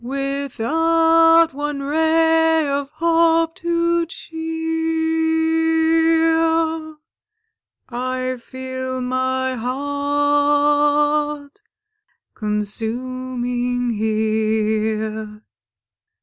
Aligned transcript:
Without 0.03 1.53
one 1.53 1.81
ray 1.83 2.67
of 2.67 2.89
hope 2.89 3.53
to 3.57 4.03
cheer, 4.07 6.95
I 7.87 8.37
feel 8.41 9.01
my 9.01 9.53
heart 9.53 11.61
consuming 12.33 13.91
here. 13.91 15.43